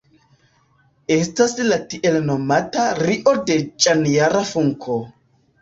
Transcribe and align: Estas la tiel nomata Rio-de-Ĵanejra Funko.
Estas 1.15 1.53
la 1.67 1.77
tiel 1.91 2.17
nomata 2.31 2.87
Rio-de-Ĵanejra 3.03 4.43
Funko. 4.55 4.99